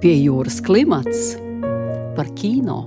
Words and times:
Pie 0.00 0.14
jūras 0.16 0.62
klimats 0.64 1.34
par 2.16 2.30
kino. 2.32 2.78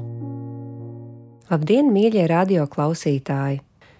Labdien, 1.45 1.91
mīļie 1.93 2.23
radio 2.31 2.63
klausītāji! 2.65 3.59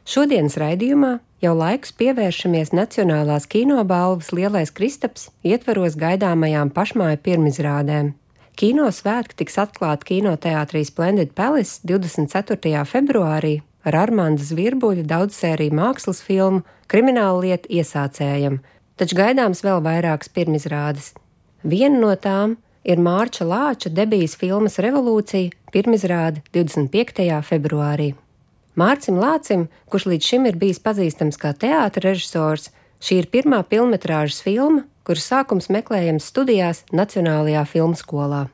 Šodienas 0.09 0.55
raidījumā 0.57 1.11
jau 1.45 1.51
laiks 1.53 1.93
pievēršamies 1.99 2.73
Nacionālās 2.73 3.45
kinobalvas 3.51 4.31
Lielais 4.33 4.73
Kristaps 4.73 5.27
ietveros 5.45 5.93
gaidāmajām 6.01 6.73
pašmāju 6.73 7.21
pirmizrādēm. 7.29 8.15
Kino 8.57 8.89
svētki 8.89 9.43
tiks 9.43 9.61
atklāti 9.61 10.09
kinoteātrī 10.15 10.81
Splendid 10.89 11.37
Palace 11.37 11.85
24. 11.85 12.81
februārī 12.89 13.59
ar 13.85 14.01
Armāndas 14.07 14.55
Virbuļa 14.57 15.05
daudzsēriju 15.13 15.77
mākslas 15.77 16.25
filmu 16.25 16.65
Krimināla 16.89 17.45
lieta 17.45 17.69
iesācējam, 17.69 18.63
taču 18.97 19.21
gaidāms 19.21 19.61
vēl 19.61 19.85
vairākas 19.85 20.33
pirmizrādes. 20.33 21.13
Viena 21.61 22.01
no 22.01 22.17
tām 22.17 22.57
ir 22.83 22.99
Mārča 22.99 23.47
Lāča 23.47 23.89
debijas 23.89 24.35
filmas 24.39 24.79
Revolūcija 24.83 25.51
pirmizrāde 25.73 26.43
25. 26.53 27.25
februārī. 27.47 28.13
Mārcim 28.79 29.19
Lācim, 29.21 29.67
kurš 29.89 30.07
līdz 30.09 30.29
šim 30.31 30.47
ir 30.49 30.57
bijis 30.57 30.81
pazīstams 30.81 31.37
kā 31.37 31.53
teātris 31.53 32.05
režisors, 32.07 32.71
šī 33.03 33.21
ir 33.21 33.29
pirmā 33.29 33.61
filmas 33.69 34.41
filma, 34.41 34.83
kuras 35.05 35.27
sākums 35.29 35.69
meklējams 35.69 36.25
studijās 36.31 36.83
Nacionālajā 36.91 37.65
filmu 37.69 37.97
skolā. 37.99 38.47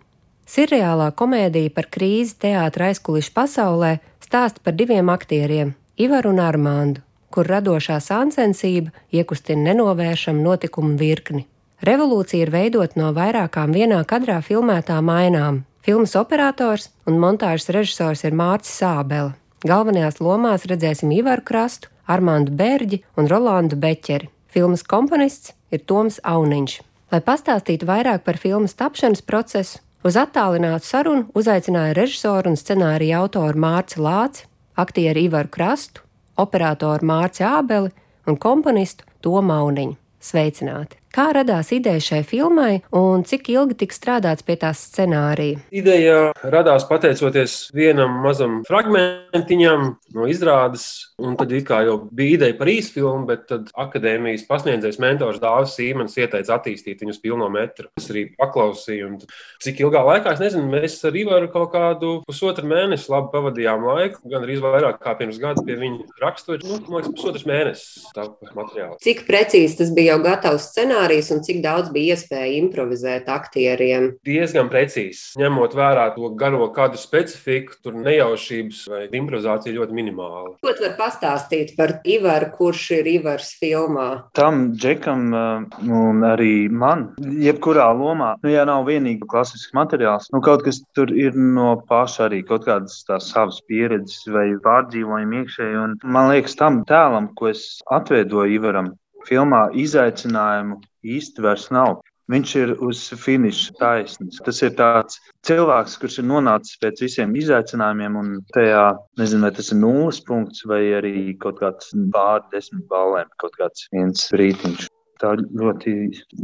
Sirreālā 0.50 1.12
komēdija 1.14 1.70
par 1.76 1.88
krīzi 1.94 2.36
teātra 2.42 2.90
aizkulisku 2.90 3.36
pasaulē 3.38 4.00
stāsta 4.24 4.64
par 4.64 4.74
diviem 4.74 5.10
aktieriem, 5.14 5.76
Ivaru 6.00 6.32
un 6.34 6.40
Armāndu, 6.42 7.04
kur 7.30 7.48
radošā 7.48 8.00
sāncensība 8.02 8.94
iekustina 9.14 9.70
nenovēršamu 9.70 10.42
notikumu 10.42 10.98
virkni. 10.98 11.46
Revolūcija 11.80 12.44
ir 12.44 12.50
veidota 12.52 13.00
no 13.00 13.14
vairākām 13.16 13.72
vienā 13.72 14.02
kadrā 14.08 14.42
filmētām 14.44 15.08
ainām. 15.14 15.62
Filmas 15.86 16.12
operators 16.20 16.90
un 17.08 17.16
montāžas 17.22 17.72
režisors 17.72 18.26
ir 18.28 18.36
Mārcis 18.36 18.82
Sābele. 18.82 19.32
Galvenajās 19.64 20.20
lomās 20.20 20.68
redzēsim 20.68 21.14
Ivaru 21.16 21.46
Krastu, 21.48 21.88
Armāndu 22.08 22.52
Bērģi 22.60 23.00
un 23.16 23.32
Rolandu 23.32 23.80
Beķeri. 23.80 24.28
Filmas 24.52 24.84
komponists 24.84 25.54
ir 25.72 25.86
Toms 25.88 26.20
Auniņš. 26.28 26.76
Lai 27.14 27.24
pastāstītu 27.24 27.88
vairāk 27.88 28.28
par 28.28 28.38
filmas 28.38 28.76
tapšanas 28.76 29.24
procesu, 29.24 29.80
uz 30.04 30.20
attālinātu 30.20 30.84
sarunu 30.86 31.28
uzaicināja 31.32 31.96
režisoru 31.96 32.52
un 32.52 32.60
scenārija 32.60 33.24
autoru 33.24 33.56
Mārci 33.56 34.04
Lāci, 34.04 34.50
aktieru 34.76 35.28
Ivaru 35.30 35.56
Krastu, 35.56 36.04
operatoru 36.36 37.08
Mārci 37.08 37.48
Ābeli 37.48 37.96
un 38.28 38.36
komponistu 38.36 39.08
Tomu 39.24 39.56
Auniņu. 39.56 39.96
Sveicināti! 40.20 40.99
Kā 41.10 41.32
radās 41.34 41.72
ideja 41.74 42.02
šai 42.04 42.20
filmai 42.22 42.84
un 42.94 43.24
cik 43.26 43.48
ilgi 43.50 43.80
tika 43.82 43.96
strādāts 43.98 44.46
pie 44.46 44.56
tās 44.62 44.84
scenārija? 44.92 45.58
Ideja 45.74 46.18
radās 46.54 46.86
pateicoties 46.86 47.56
vienam 47.74 48.20
mazam 48.22 48.60
fragmentiņam 48.68 49.88
no 50.14 50.28
izrādes. 50.30 50.86
Un 51.20 51.34
tad 51.36 51.52
jau 51.52 51.96
bija 52.16 52.38
ideja 52.38 52.56
par 52.60 52.70
īsfilmu, 52.72 53.26
bet 53.28 53.48
tad 53.50 53.72
akadēmijas 53.74 54.46
pasniedzējs 54.48 55.00
mentors 55.02 55.42
Dārzs 55.42 55.74
Sīmans 55.80 56.16
ieteica 56.22 56.56
attīstīt 56.56 57.02
viņu 57.02 57.16
uz 57.16 57.20
pilno 57.24 57.50
metru. 57.52 57.90
Es 57.98 58.08
arī 58.14 58.28
paklausīju, 58.38 59.10
un 59.10 59.18
cik 59.66 59.82
ilgā 59.82 60.06
laikā, 60.06 60.36
es 60.38 60.44
nezinu, 60.46 60.70
mēs 60.72 61.00
ar 61.10 61.18
Ivaru 61.18 61.50
kaut 61.52 61.74
kādu 61.74 62.14
pusotru 62.30 62.70
mēnesi 62.70 63.10
labi 63.12 63.34
pavadījām 63.34 63.90
laiku, 63.90 64.22
gan 64.30 64.46
arī 64.46 64.60
vairāk 64.62 65.02
kā 65.04 65.18
pirms 65.20 65.42
gada 65.42 65.66
pie 65.66 65.76
viņa 65.82 66.22
rakstot. 66.22 66.64
Nu, 66.64 66.80
man 66.86 67.02
liekas, 67.02 67.18
pusotrs 67.18 67.50
mēnesis 67.50 68.08
tā 68.16 68.30
materiāla. 68.54 68.96
Cik 69.04 69.26
precīzi 69.28 69.82
tas 69.82 69.92
bija 69.96 70.14
jau 70.14 70.24
gatavs 70.30 70.70
scenārijs? 70.72 70.99
Scenārijs 71.00 71.30
un 71.32 71.42
cik 71.44 71.62
daudz 71.64 71.92
bija 71.94 72.16
iespēja 72.16 72.58
improvizēt 72.60 73.30
aktieriem? 73.32 74.12
Diezgan 74.28 74.70
precīzi. 74.70 75.38
Ņemot 75.40 75.76
vērā 75.78 76.10
to 76.16 76.30
garo 76.36 76.68
kadru 76.76 77.00
specifiku, 77.00 77.78
tur 77.84 77.96
nejaušības 77.96 78.82
vai 78.92 79.08
improvizācija 79.08 79.76
ļoti 79.78 79.96
minimāla. 79.96 80.58
Ko 80.60 80.74
tu 80.74 80.84
vari 80.84 80.98
pastāstīt 81.00 81.76
par 81.78 82.00
Ivaru, 82.04 82.52
kurš 82.58 82.86
ir 83.00 83.08
Ivars 83.14 83.54
filmā? 83.62 84.08
Tam 84.36 84.74
džekam 84.76 85.32
uh, 85.32 85.80
un 85.88 86.24
arī 86.28 86.70
man, 86.70 87.10
jebkurā 87.20 87.90
lomā, 87.96 88.36
nu, 88.44 88.52
ja 88.52 88.66
nav 88.68 88.88
vienīgi 88.90 89.28
klasisks 89.30 89.76
materiāls, 89.78 90.30
nu, 90.34 90.44
kaut 90.44 90.66
kas 90.68 90.82
tur 90.98 91.14
ir 91.16 91.38
no 91.38 91.78
paša 91.90 92.28
arī 92.28 92.44
kaut 92.48 92.68
kādas 92.68 93.00
tās 93.08 93.32
savas 93.32 93.62
pieredzes 93.70 94.28
vai 94.34 94.50
pārdzīvojumi 94.66 95.44
iekšēji. 95.44 95.80
Un 95.80 96.00
man 96.04 96.34
liekas, 96.34 96.58
tam 96.60 96.84
tēlam, 96.90 97.32
ko 97.40 97.54
es 97.54 97.80
atveidoju 97.94 98.60
Ivaram, 98.60 98.94
filmā 99.28 99.68
izaicinājumu 99.78 100.80
īsti 101.06 101.46
vairs 101.46 101.70
nav. 101.74 102.00
Viņš 102.30 102.52
ir 102.60 102.72
uz 102.86 103.00
finiša 103.18 103.74
taisnības. 103.80 104.42
Tas 104.46 104.60
ir 104.62 104.76
tāds 104.78 105.18
cilvēks, 105.50 105.96
kurš 106.02 106.20
ir 106.22 106.28
nonācis 106.30 106.78
pēc 106.84 107.02
visiem 107.02 107.34
izaicinājumiem, 107.40 108.20
un 108.20 108.28
tajā, 108.54 108.84
nezinu, 109.18 109.48
vai 109.48 109.52
tas 109.58 109.72
ir 109.74 109.80
nulles 109.82 110.22
punkts 110.28 110.62
vai 110.70 110.84
arī 111.00 111.16
kaut 111.42 111.58
kāds 111.64 111.90
pāri 112.14 112.46
desmit 112.54 112.86
balēm, 112.92 113.32
kaut 113.42 113.58
kāds 113.58 113.90
viens 113.96 114.30
rītiņš. 114.38 114.86
Tā 115.20 115.34
ļoti 115.42 115.94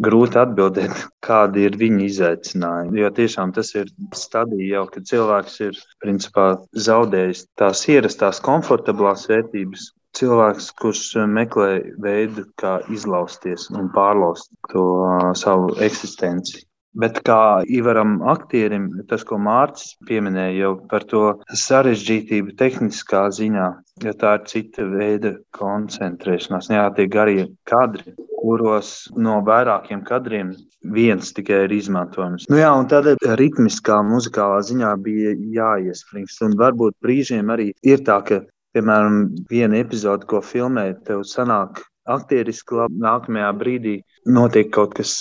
grūti 0.04 0.40
atbildēt, 0.42 1.06
kādi 1.24 1.68
ir 1.70 1.78
viņa 1.80 2.02
izaicinājumi. 2.10 3.00
Jo 3.00 3.12
tiešām 3.22 3.54
tas 3.56 3.70
ir 3.78 3.94
stadija 4.18 4.80
jau, 4.80 4.88
kad 4.92 5.06
cilvēks 5.12 5.60
ir 5.70 5.78
principā 6.04 6.48
zaudējis 6.88 7.46
tās 7.62 7.86
ierastās, 7.94 8.42
komfortablās 8.44 9.30
vērtības, 9.32 9.92
cilvēks, 10.20 10.70
kurš 10.82 11.04
eh, 11.20 11.28
meklē 11.40 11.72
veidu, 12.04 12.46
kā 12.62 12.78
izlausties 12.94 13.70
un 13.74 13.92
pārlaust 13.96 14.52
to 14.72 14.86
uh, 15.02 15.34
savu 15.38 15.76
eksistenci. 15.84 16.64
Bet 16.96 17.18
kā 17.28 17.60
Ivaram 17.68 18.22
aktierim, 18.32 18.86
tas, 19.10 19.26
ko 19.28 19.36
Mārcis 19.36 19.98
pieminēja 20.08 20.54
jau 20.62 20.70
par 20.92 21.04
to 21.10 21.24
sarežģītību 21.52 22.56
tehniskā 22.62 23.26
ziņā, 23.36 23.66
jo 24.06 24.14
tā 24.22 24.38
ir 24.38 24.46
cita 24.48 24.86
veida 24.94 25.34
koncentrēšanās. 25.58 26.72
Jā, 26.72 26.86
tie 26.96 27.10
garie 27.12 27.50
kadri, 27.68 28.16
kuros 28.40 28.94
no 29.20 29.42
vairākiem 29.44 30.06
kadriem 30.08 30.56
viens 30.96 31.36
tikai 31.36 31.66
ir 31.66 31.76
izmantojams. 31.82 32.48
Nu 32.48 32.62
jā, 32.62 32.72
un 32.80 32.88
tādā 32.88 33.18
ritmiskā, 33.42 34.00
muzikālā 34.06 34.64
ziņā 34.64 34.96
bija 35.04 35.36
jāiespringst. 35.60 36.48
Un 36.48 36.56
varbūt 36.64 36.96
brīžiem 37.04 37.52
arī 37.52 37.74
ir 37.84 38.08
tā, 38.08 38.22
ka 38.24 38.46
piemēram, 38.76 39.26
viena 39.50 39.80
epizode, 39.82 40.28
ko 40.30 40.44
filmē, 40.44 40.90
tev 41.08 41.26
sanāk 41.28 41.82
aktieriski 42.06 42.80
labi. 42.80 43.02
Nākamajā 43.06 43.52
brīdī 43.58 43.98
notiek 44.30 44.72
kaut 44.74 44.96
kas. 45.00 45.18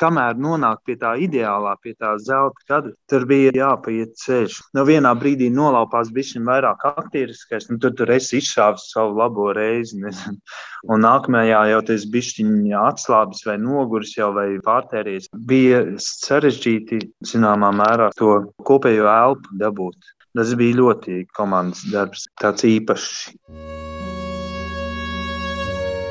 Kamēr 0.00 0.38
nonāk 0.40 0.78
pie 0.88 0.94
tā 0.96 1.10
ideālā, 1.20 1.74
pie 1.84 1.90
tā 1.92 2.14
zelta 2.24 2.62
kadra, 2.70 2.92
tur 3.12 3.26
bija 3.28 3.50
jāpaiet 3.52 4.14
ceļš. 4.16 4.54
No 4.72 4.86
vienā 4.88 5.10
brīdī 5.20 5.50
nolaupās 5.52 6.08
bišķiņ 6.16 6.46
vairāk 6.48 6.86
aktieriskais, 6.88 7.68
un 7.68 7.82
tur, 7.82 7.92
tur 7.98 8.08
es 8.14 8.30
izšāvu 8.32 8.80
savu 8.80 9.18
labo 9.18 9.50
reizi. 9.52 9.98
Nezinu. 10.00 10.40
Un 10.88 11.04
nākamajā 11.04 11.58
jau 11.74 11.82
tas 11.90 12.06
bišķiņ 12.14 12.54
atslābis 12.80 13.44
vai 13.44 13.58
noguris 13.60 14.14
jau 14.16 14.30
vai 14.38 14.54
pārtēries. 14.64 15.28
Bija 15.36 15.82
sarežģīti, 16.00 17.02
zināmā 17.34 17.68
mērā, 17.82 18.08
to 18.16 18.38
kopējo 18.64 19.04
elpu 19.04 19.60
dabūt. 19.60 20.00
Tas 20.38 20.52
bija 20.54 20.78
ļoti 20.78 21.24
komandas 21.34 21.82
darbs, 21.90 22.28
tāds 22.38 22.62
īpašs. 22.68 23.14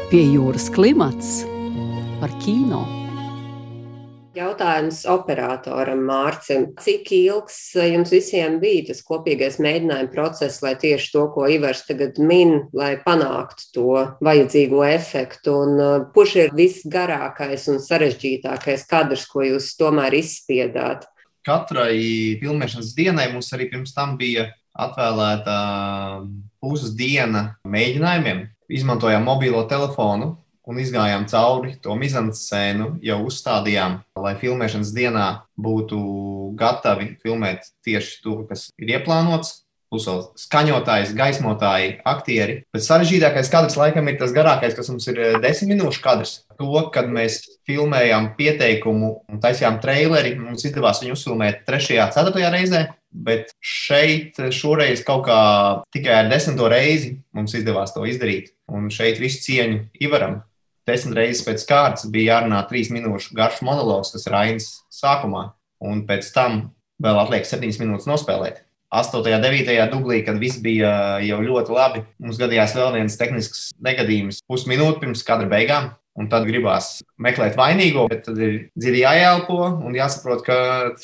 Pie 0.09 0.23
jūras 0.25 0.67
klimats 0.75 1.43
par 2.19 2.33
kino. 2.43 2.81
Jautājums 4.35 5.01
operatoram 5.09 6.01
Mārcim. 6.05 6.65
Cik 6.83 7.11
ilgs 7.15 7.57
jums 7.79 8.11
visiem 8.13 8.57
bija 8.61 8.89
tas 8.89 8.99
kopīgais 9.07 9.57
mēģinājuma 9.63 10.11
process, 10.13 10.61
lai 10.63 10.75
tieši 10.79 11.11
to, 11.15 11.23
ko 11.33 11.47
Ivars 11.49 11.85
tagad 11.87 12.19
min, 12.21 12.55
lai 12.75 12.93
panāktu 13.05 13.69
to 13.75 13.95
vajadzīgo 14.25 14.83
efektu? 14.87 15.55
Un 15.63 15.79
uh, 15.79 15.95
kurš 16.15 16.35
ir 16.43 16.57
visgarākais 16.59 17.69
un 17.73 17.79
sarežģītākais 17.83 18.85
kadrs, 18.89 19.25
ko 19.31 19.47
jūs 19.47 19.71
tomēr 19.79 20.19
izspiedāt? 20.19 21.07
Katrai 21.49 22.37
filmēšanas 22.41 22.93
dienai 22.97 23.29
mums 23.33 23.49
arī 23.55 23.69
pirms 23.71 23.95
tam 23.95 24.15
bija 24.19 24.49
atvēlēta 24.79 25.55
pusdiena 26.61 27.43
mēģinājumiem. 27.67 28.45
Izmantojām 28.69 29.25
mobilo 29.25 29.63
telefonu 29.69 30.35
un 30.69 30.77
izgājām 30.77 31.25
cauri 31.29 31.73
to 31.81 31.95
mizanscēnu, 31.97 32.99
jau 33.01 33.17
uzstādījām, 33.25 33.97
lai 34.21 34.35
filmēšanas 34.37 34.91
dienā 34.93 35.25
būtu 35.57 35.97
gatavi 36.59 37.15
filmēt 37.23 37.71
tieši 37.85 38.19
to, 38.21 38.35
kas 38.49 38.67
ir 38.77 38.93
ieplānots. 38.99 39.63
Plus 39.89 40.05
vēl 40.05 40.19
skaņotājs, 40.37 41.15
gaismotāji, 41.17 41.95
aktieri. 42.05 42.59
Bet 42.73 42.83
sarežģītākais 42.85 43.49
kadrs 43.49 43.77
laikam 43.79 44.05
ir 44.11 44.19
tas 44.19 44.35
garākais, 44.35 44.75
kas 44.77 44.91
mums 44.91 45.07
ir 45.09 45.17
eh, 45.17 45.37
desmit 45.41 45.73
minūšu 45.73 46.03
kadrs. 46.03 46.33
To, 46.61 46.69
kad 46.93 47.09
mēs 47.09 47.39
filmējām 47.65 48.35
pieteikumu 48.37 49.09
un 49.25 49.41
taisījām 49.41 49.79
traileri, 49.81 50.35
mums 50.37 50.67
izdevās 50.69 51.01
viņu 51.01 51.17
uzfilmēt 51.17 51.65
trešajā, 51.65 52.05
ceturtajā 52.13 52.53
reizē. 52.53 52.83
Bet 53.09 53.55
šeit 53.65 54.37
šoreiz 54.53 55.01
kaut 55.07 55.23
kā 55.25 55.39
tikai 55.95 56.19
ar 56.19 56.29
desmito 56.29 56.69
reizi 56.69 57.15
mums 57.33 57.57
izdevās 57.57 57.95
to 57.95 58.05
izdarīt. 58.05 58.53
Un 58.69 58.91
šeit 58.93 59.17
visu 59.17 59.41
cieņu 59.47 59.87
Ivaram. 60.05 60.43
Desmit 60.85 61.17
reizes 61.17 61.41
pēc 61.45 61.65
kārtas 61.69 62.05
bija 62.13 62.35
jārunā 62.35 62.61
trīs 62.69 62.93
minūšu 62.93 63.33
garš 63.37 63.63
monologs, 63.65 64.13
kas 64.13 64.29
ir 64.29 64.37
Rainas 64.37 64.69
sākumā. 64.93 65.49
un 65.79 66.01
pēc 66.05 66.27
tam 66.35 66.73
vēl 66.99 67.21
atliek 67.21 67.45
7 67.47 67.79
minūtes 67.79 68.07
nospēlēt. 68.09 68.65
8. 68.89 69.21
un 69.21 69.43
9. 69.43 69.89
dublī, 69.91 70.23
kad 70.25 70.39
viss 70.41 70.57
bija 70.65 71.19
jau 71.21 71.37
ļoti 71.45 71.73
labi, 71.75 71.99
mums 72.17 72.39
gadījās 72.41 72.73
vēl 72.73 72.95
viens 72.97 73.17
tehnisks 73.19 73.67
negadījums, 73.85 74.41
pusminūte 74.49 75.03
pirms 75.03 75.21
kadra 75.27 75.49
beigām. 75.49 75.91
Un 76.19 76.27
tad 76.27 76.43
gribās 76.49 76.97
meklēt 77.21 77.53
vainīgo, 77.55 78.07
bet 78.11 78.25
tad 78.25 78.39
ir 78.43 78.55
dziļi 78.75 79.03
jāielpo 79.05 79.59
un 79.87 79.93
jāsaprot, 79.95 80.41
ka 80.43 80.55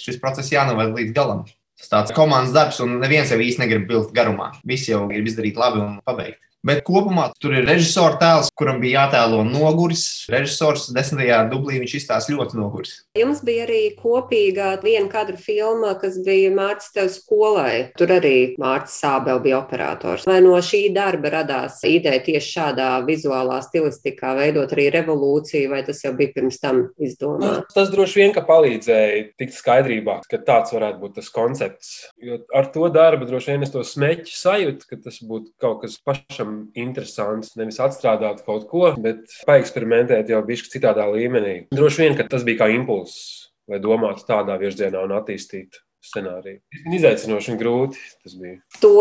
šis 0.02 0.18
process 0.20 0.52
jānoved 0.52 0.92
līdz 0.98 1.14
galam. 1.16 1.46
Tas 1.80 1.92
tāds 1.92 2.16
komandas 2.18 2.52
darbs, 2.56 2.82
un 2.84 2.98
neviens 3.00 3.32
jau 3.32 3.38
īsti 3.40 3.62
negrib 3.62 3.86
bilst 3.88 4.12
garumā. 4.18 4.50
Visi 4.68 4.92
jau 4.92 5.06
grib 5.08 5.30
izdarīt 5.30 5.62
labi 5.62 5.80
un 5.86 6.02
pabeigt. 6.04 6.42
Bet 6.66 6.82
kopumā 6.82 7.28
tur 7.38 7.54
ir 7.54 7.68
režisora 7.68 8.18
tēls, 8.18 8.48
kuram 8.58 8.80
bija 8.82 9.04
jātēlo 9.04 9.44
noguris. 9.46 10.26
Režisors 10.34 10.88
desmitajā 10.96 11.44
dublī 11.52 11.78
viņš 11.84 11.92
izstāsta 12.00 12.34
ļoti 12.34 12.58
noguris. 12.58 12.96
Jums 13.20 13.44
bija 13.46 13.68
arī 13.68 13.82
kopīga 14.00 14.72
viena 14.82 15.06
kadra 15.12 15.38
filma, 15.38 15.94
kas 16.02 16.18
bija 16.26 16.50
Mārcis 16.56 16.96
tev 16.96 17.12
skolai. 17.14 17.92
Tur 18.00 18.16
arī 18.16 18.56
Mārcis 18.62 18.98
Sābel 19.04 19.44
bija 19.44 19.60
operators. 19.60 20.26
Vai 20.26 20.40
no 20.42 20.56
šī 20.58 20.88
darba 20.96 21.36
radās 21.36 21.84
ideja 21.86 22.24
tieši 22.26 22.56
šādā 22.56 22.90
vizuālā 23.06 23.60
stilistikā 23.68 24.34
veidot 24.40 24.74
arī 24.74 24.88
revolūciju, 24.98 25.70
vai 25.70 25.84
tas 25.86 26.02
jau 26.02 26.16
bija 26.18 26.34
pirms 26.34 26.58
tam 26.64 26.82
izdomāts? 26.98 27.78
Tas 27.78 27.94
droši 27.94 28.24
vien 28.24 28.34
palīdzēja 28.36 29.22
tikt 29.38 29.54
skaidrībā, 29.60 30.18
ka 30.32 30.42
tāds 30.50 30.74
varētu 30.74 31.02
būt 31.04 31.20
tas 31.20 31.30
koncepts. 31.34 31.94
Jo 32.18 32.42
ar 32.58 32.74
to 32.74 32.90
darbu 32.90 33.30
droši 33.30 33.54
vien 33.54 33.70
es 33.70 33.74
to 33.74 33.86
smeķu 33.86 34.34
sajūtu, 34.34 34.90
ka 34.90 35.02
tas 35.06 35.22
būtu 35.22 35.54
kaut 35.62 35.84
kas 35.86 36.02
pašam 36.02 36.55
interesants. 36.78 37.56
Nevis 37.60 37.82
atstrādāt 37.84 38.44
kaut 38.48 38.68
ko, 38.72 38.90
bet 39.02 39.26
paeksperimentēt 39.48 40.32
jau 40.34 40.44
bišķi 40.46 40.78
citādā 40.78 41.08
līmenī. 41.12 41.58
Droši 41.76 42.06
vien, 42.06 42.20
ka 42.20 42.28
tas 42.30 42.46
bija 42.48 42.64
kā 42.64 42.70
impulss, 42.76 43.50
lai 43.72 43.82
domātu 43.84 44.28
tādā 44.30 44.58
virzienā 44.62 45.04
un 45.06 45.18
attīstītu 45.18 45.86
scenāriju. 46.10 46.60
Izaicinoši 46.96 47.54
un 47.54 47.60
grūti 47.60 48.00
tas 48.24 48.38
bija. 48.40 48.60
To, 48.84 48.94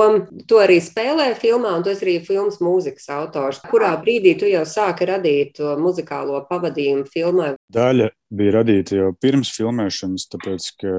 to 0.50 0.60
arī 0.62 0.80
spēlē 0.82 1.30
filmā, 1.38 1.76
un 1.78 1.84
tu 1.84 1.92
esi 1.92 2.06
arī 2.06 2.16
filmas 2.24 2.60
mūzikas 2.64 3.08
autors. 3.14 3.62
Kurā 3.70 3.92
brīdī 4.02 4.34
tu 4.40 4.50
jau 4.50 4.64
sāki 4.68 5.08
radīt 5.10 5.56
to 5.58 5.74
muzikālo 5.80 6.42
pavadījumu 6.50 7.08
filmai? 7.12 7.54
Daļa 7.74 8.10
bija 8.34 8.54
radīta 8.58 8.98
jau 8.98 9.10
pirms 9.22 9.52
filmēšanas, 9.54 10.26
tāpēc 10.32 10.68
ka 10.82 10.94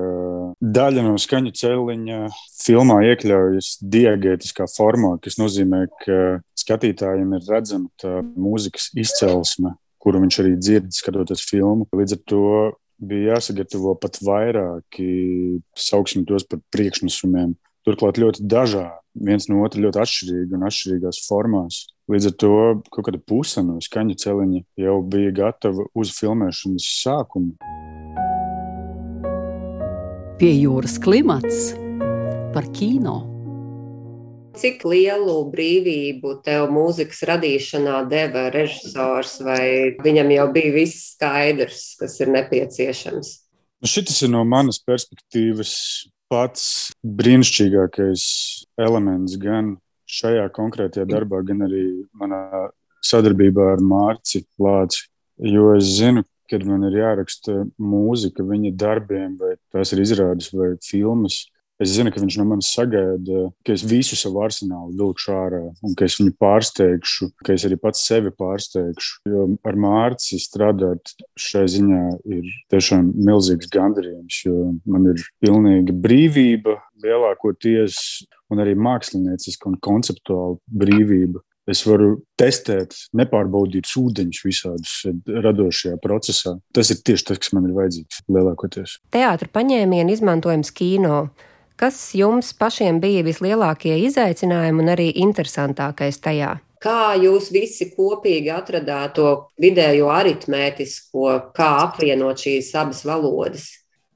daļa 0.77 1.05
no 1.05 1.15
skaņu 1.21 1.53
celiņa 1.59 2.19
filmā 2.61 3.01
iekļaujas 3.11 3.75
diegētiskā 3.95 4.69
formā, 4.71 5.15
kas 5.23 5.39
nozīmē, 5.41 5.85
ka 6.03 6.21
skatītājiem 6.59 7.35
ir 7.37 7.49
redzama 7.49 7.91
tā 8.01 8.21
mūzikas 8.23 8.91
izcelsme, 8.97 9.75
kuru 10.01 10.21
viņš 10.23 10.41
arī 10.43 10.55
dzird, 10.59 10.91
skatoties 10.95 11.43
filmu. 11.49 11.89
Līdz 11.95 12.17
ar 12.17 12.25
to 12.29 12.43
bija 12.97 13.35
jāsagatavo 13.35 13.95
pat 13.99 14.19
vairāki, 14.23 15.61
sauksim 15.77 16.25
tos 16.27 16.47
par 16.47 16.61
priekšnesumiem. 16.73 17.55
Turklāt 17.85 18.17
ļoti 18.17 18.47
dažādi, 18.49 18.97
viens 19.27 19.45
no 19.51 19.61
otra 19.65 19.83
ļoti 19.83 20.01
atšķirīgi 20.01 20.57
un 20.57 20.65
atšķirīgās 20.65 21.21
formās. 21.27 21.83
Līdz 22.09 22.31
ar 22.31 22.35
to 22.41 22.55
kaut 22.93 23.07
kāda 23.07 23.21
puse 23.21 23.61
no 23.65 23.77
skaņu 23.81 24.17
celiņa 24.21 24.63
jau 24.81 24.97
bija 25.05 25.35
gatava 25.43 25.85
uz 25.93 26.13
filmēšanas 26.17 26.89
sākumu. 27.03 27.53
Pie 30.41 30.51
jūras 30.57 30.97
klimats 30.99 31.71
par 32.55 32.67
kino. 32.75 33.34
Cik 34.55 34.85
lielu 34.87 35.35
brīvību 35.51 36.37
tev 36.45 36.69
mūzikas 36.71 37.21
radīšanā 37.27 37.97
deva 38.11 38.47
režisors, 38.53 39.37
vai 39.43 39.95
viņam 39.99 40.31
jau 40.31 40.45
bija 40.55 40.73
viss 40.75 41.09
skaidrs, 41.15 41.81
kas 41.99 42.15
ir 42.23 42.31
nepieciešams? 42.35 43.31
Nu, 43.83 43.89
šis 43.91 44.21
ir 44.25 44.31
no 44.31 44.45
manas 44.47 44.79
perspektīvas 44.81 45.73
pats 46.31 46.93
brīnišķīgākais 47.03 48.23
elements 48.81 49.35
gan 49.41 49.75
šajā 50.09 50.47
konkrētajā 50.55 51.05
darbā, 51.09 51.41
gan 51.45 51.65
arī 51.67 51.85
manā 52.15 52.69
sadarbībā 53.05 53.73
ar 53.75 53.83
Mārci 53.83 54.45
Lāci. 54.61 55.05
Jo 55.35 55.73
es 55.75 55.97
zinu, 55.97 56.23
kad 56.49 56.63
man 56.67 56.85
ir 56.87 56.99
jāraksta 57.01 57.65
mūzika 57.81 58.45
viņa 58.45 58.71
darbiem, 58.79 59.35
vai 59.39 59.55
tās 59.73 59.91
ir 59.93 60.03
izrādes 60.05 60.51
vai 60.55 60.75
filmas. 60.85 61.43
Es 61.81 61.91
zinu, 61.91 62.11
ka 62.13 62.21
viņš 62.23 62.37
no 62.39 62.45
manis 62.47 62.69
sagaida, 62.71 63.49
ka 63.67 63.73
es 63.75 63.83
visu 63.83 64.15
savu 64.15 64.39
arsenālu 64.45 64.93
vilkšu 64.95 65.31
ārā, 65.35 65.61
un 65.83 65.95
ka 65.97 66.07
es 66.07 66.15
viņu 66.21 66.31
pārsteigšu, 66.39 67.27
ka 67.43 67.55
es 67.57 67.65
arī 67.67 67.75
pats 67.81 68.05
sevi 68.07 68.31
pārsteigšu. 68.31 69.17
Jo 69.27 69.47
ar 69.67 69.79
Mārci 69.83 70.39
strādāt 70.39 71.11
šai 71.35 71.65
ziņā 71.73 72.03
ir 72.31 72.45
tiešām 72.71 73.09
milzīgs 73.27 73.67
gandarījums, 73.73 74.37
jo 74.47 74.69
man 74.87 75.09
ir 75.11 75.25
pilnīga 75.43 75.95
brīvība 76.05 76.77
lielākoties 77.03 77.97
un 78.53 78.63
arī 78.63 78.77
mākslinieciska 78.79 79.67
un 79.67 79.75
konceptuāla 79.83 80.55
brīvība. 80.71 81.41
Es 81.65 81.81
varu 81.81 82.19
testēt, 82.37 82.93
nepārbaudīt 83.17 83.89
ūdeņus 83.89 84.41
visādus 84.45 84.93
radošajā 85.25 85.97
procesā. 86.03 86.53
Tas 86.77 86.93
ir 86.93 87.01
tieši 87.01 87.25
tas, 87.31 87.41
kas 87.41 87.55
man 87.57 87.65
ir 87.65 87.73
vajadzīgs 87.75 88.21
lielākoties. 88.29 88.99
Teātris 89.15 89.51
paņēmienu 89.55 90.13
izmantojams 90.13 90.71
kino. 90.77 91.17
Kas 91.75 91.99
jums 92.15 92.53
pašiem 92.55 93.01
bija 93.03 93.23
vislielākie 93.27 93.97
izaicinājumi 94.07 94.83
un 94.83 94.91
arī 94.93 95.09
interesantākais 95.25 96.21
tajā? 96.23 96.57
Kā 96.85 97.15
jūs 97.19 97.49
visi 97.51 97.89
kopīgi 97.95 98.51
atradāt 98.53 99.15
to 99.17 99.29
vidējo 99.61 100.11
aritmētisko, 100.13 101.31
kā 101.55 101.71
apvienot 101.87 102.43
šīs 102.45 102.69
abas 102.79 103.01
valodas? 103.07 103.71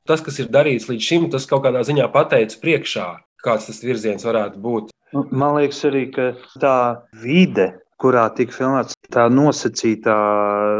Tas, 0.08 0.22
kas 0.26 0.40
ir 0.42 0.52
darīts 0.54 0.88
līdz 0.90 1.06
šim, 1.06 1.32
tas 1.34 1.48
kaut 1.50 1.66
kādā 1.66 1.82
ziņā 1.86 2.08
pateica 2.14 2.62
priekšā 2.62 3.10
kāds 3.44 3.70
tas 3.70 3.84
virziens 3.84 4.26
varētu 4.28 4.62
būt. 4.64 4.92
Nu, 5.16 5.26
man 5.32 5.58
liekas, 5.58 5.82
arī 5.90 6.06
tā 6.14 6.76
vide, 7.24 7.72
kurā 8.02 8.28
tika 8.36 8.56
filmēts, 8.56 8.98
tā 9.12 9.26
nosacītā 9.34 10.18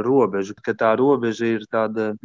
robeža, 0.06 0.56
ka 0.64 0.76
tā 0.78 0.94
robeža 1.00 1.56
ir 1.58 1.66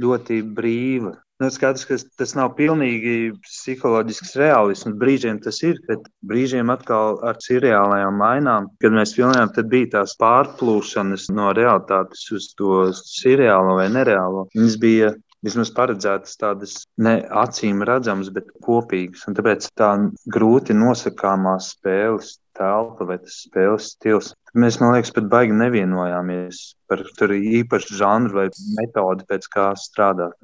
ļoti 0.00 0.42
brīva. 0.56 1.16
Nu, 1.44 1.50
skaidrs, 1.52 1.82
ka 1.84 1.96
tas 2.16 2.30
nav 2.38 2.54
pilnīgi 2.56 3.34
psiholoģisks 3.44 4.30
realisms. 4.40 4.94
Brīžiem 4.96 5.42
tas 5.44 5.58
ir, 5.66 5.76
bet 5.84 6.06
brīžiem 6.24 6.70
atkal 6.72 7.18
ar 7.28 7.36
seriālajām 7.44 8.16
mainām. 8.16 8.70
Kad 8.80 8.96
mēs 8.96 9.12
filmējām, 9.12 9.50
tad 9.52 9.68
bija 9.68 9.90
tās 9.98 10.14
pārplūšanas 10.22 11.26
no 11.36 11.50
realitātes 11.58 12.24
uz 12.32 12.46
to 12.56 12.86
seriālo 12.96 13.76
vai 13.76 13.90
nereālo. 13.92 14.46
Viņas 14.56 14.78
bija 14.80 15.12
vismaz 15.44 15.74
paredzētas 15.76 16.40
tādas 16.40 16.78
ne 16.96 17.18
acīm 17.44 17.84
redzamas, 17.84 18.32
bet 18.32 18.48
kopīgas. 18.64 19.26
Un 19.28 19.36
tāpēc 19.36 19.68
tā 19.76 19.90
grūti 20.38 20.72
nosakāmā 20.80 21.58
spēles 21.60 22.38
telpa 22.56 23.06
vai 23.08 23.18
tas 23.22 23.42
spēles 23.46 23.92
stils. 23.94 24.32
Mēs, 24.54 24.78
man 24.78 24.94
liekas, 24.94 25.10
pat 25.14 25.26
baigi 25.30 25.56
nevienojāmies 25.58 26.60
par 26.90 27.02
īpašu 27.34 27.96
žanru 27.98 28.38
vai 28.38 28.44
metodi, 28.78 29.26
pēc 29.26 29.48
kā 29.50 29.70
strādāt. 29.78 30.36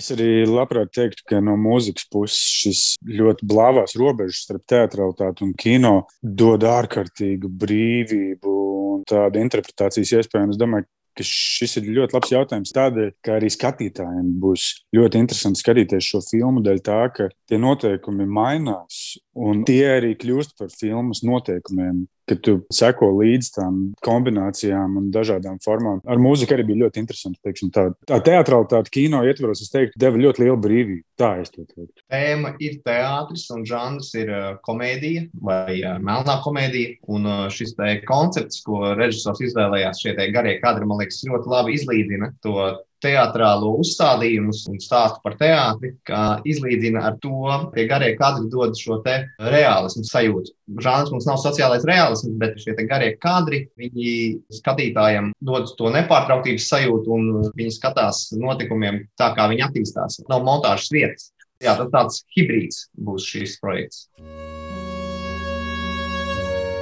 Es 0.00 0.08
arī 0.14 0.46
labprāt 0.48 0.94
teiktu, 0.96 1.26
ka 1.28 1.42
no 1.44 1.58
mūzikas 1.60 2.06
puses 2.12 2.38
šis 2.62 2.84
ļoti 3.04 3.48
blāvās 3.50 3.96
robežas 4.00 4.46
starp 4.46 4.64
teatralitāti 4.70 5.44
un 5.44 5.52
kino 5.58 5.94
dod 6.22 6.64
ārkārtīgu 6.64 7.50
brīvību 7.60 8.56
un 8.94 9.04
tādu 9.08 9.42
interpretācijas 9.42 10.16
iespēju. 10.20 10.54
Es 10.54 10.60
domāju, 10.60 10.88
ka 11.16 11.26
šis 11.26 11.76
ir 11.80 11.90
ļoti 11.96 12.16
labs 12.16 12.32
jautājums. 12.32 12.74
Tādēļ, 12.76 13.10
ka 13.24 13.36
arī 13.38 13.50
skatītājiem 13.52 14.30
būs 14.42 14.68
ļoti 14.96 15.22
interesanti 15.24 15.62
skatīties 15.62 16.12
šo 16.12 16.22
filmu, 16.26 16.62
dēļ 16.66 16.80
tā, 16.86 17.00
ka 17.16 17.28
tie 17.50 17.60
noteikumi 17.60 18.28
mainās 18.30 19.18
un 19.38 19.64
tie 19.68 19.82
arī 19.96 20.14
kļūst 20.20 20.56
par 20.60 20.72
filmas 20.74 21.24
noteikumiem 21.26 22.04
ka 22.30 22.38
tu 22.44 22.56
seko 22.74 23.10
līdz 23.18 23.50
tām 23.56 23.78
kombinācijām 24.06 24.98
un 25.00 25.10
dažādām 25.14 25.58
formām. 25.64 26.00
Ar 26.06 26.20
mūziku 26.22 26.56
arī 26.56 26.66
bija 26.70 26.84
ļoti 26.84 27.02
interesanti. 27.02 27.40
Teiksim, 27.46 27.72
tā 27.74 27.90
tā 28.08 28.20
teatralitāte 28.24 28.92
kino 28.94 29.22
ietvaros, 29.26 29.62
es 29.64 29.72
teiktu, 29.72 29.98
deva 30.00 30.20
ļoti 30.20 30.44
lielu 30.44 30.58
brīvību. 30.60 31.04
Tā 31.20 31.32
es 31.42 31.52
to 31.52 31.64
teiktu. 31.66 32.04
Tēma 32.10 32.54
ir 32.62 32.78
teātris 32.86 33.46
un 33.54 33.64
žanrs 33.68 34.12
ir 34.18 34.30
komēdija 34.66 35.26
vai 35.44 35.80
melnā 36.00 36.38
komēdija. 36.44 37.00
Un 37.10 37.26
šis 37.52 37.74
koncepts, 38.08 38.62
ko 38.66 38.94
režisors 38.98 39.42
izvēlējās, 39.50 40.04
šie 40.04 40.14
garie 40.34 40.58
kadri, 40.62 40.88
man 40.88 41.02
liekas, 41.02 41.24
ļoti 41.28 41.52
labi 41.52 41.76
izlīdzina 41.76 42.32
to 42.44 42.56
teātrālo 43.02 43.74
uzstādījumu 43.80 44.52
un 44.70 44.80
stāstu 44.82 45.22
par 45.24 45.36
teātri, 45.40 45.94
kā 46.06 46.40
izlīdzina 46.48 47.02
ar 47.08 47.16
to, 47.22 47.48
ka 47.74 47.86
garie 47.90 48.12
kadri 48.18 48.50
dod 48.52 48.76
šo 48.78 49.00
realismu 49.04 50.04
sajūtu. 50.06 50.54
Žanrs 50.80 51.10
mums 51.14 51.26
nav 51.26 51.40
sociālais 51.42 51.86
realisms, 51.88 52.36
bet 52.40 52.60
šie 52.62 52.76
garie 52.84 53.14
kadri, 53.20 53.64
viņi 53.80 54.12
skatītājiem 54.60 55.32
dod 55.40 55.72
to 55.78 55.90
nepārtrauktības 55.94 56.68
sajūtu 56.70 57.16
un 57.16 57.50
viņi 57.56 57.74
skatās 57.78 58.28
notikumiem 58.36 59.04
tā, 59.18 59.32
kā 59.36 59.48
viņi 59.50 59.66
attīstās. 59.70 60.22
Nav 60.30 60.44
montāžas 60.46 60.92
vietas. 60.94 61.30
Jā, 61.60 61.74
tas 61.76 61.90
tāds 61.92 62.22
hibrīds 62.36 62.86
būs 62.96 63.26
šīs 63.28 63.58
projekts. 63.60 64.06